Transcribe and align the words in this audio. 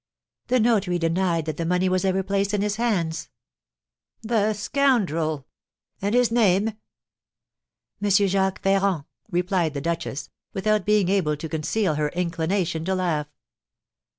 The 0.47 0.59
notary 0.59 0.97
denied 0.97 1.45
that 1.45 1.57
the 1.57 1.63
money 1.65 1.87
was 1.87 2.03
ever 2.03 2.23
placed 2.23 2.55
in 2.55 2.63
his 2.63 2.77
hands." 2.77 3.29
"The 4.23 4.53
scoundrel! 4.53 5.45
And 6.01 6.15
his 6.15 6.31
name?" 6.31 6.71
"M. 8.01 8.09
Jacques 8.09 8.63
Ferrand," 8.63 9.03
replied 9.29 9.75
the 9.75 9.79
duchess, 9.81 10.31
without 10.53 10.87
being 10.87 11.07
able 11.09 11.37
to 11.37 11.47
conceal 11.47 11.93
her 11.93 12.09
inclination 12.15 12.83
to 12.85 12.95
laugh. 12.95 13.27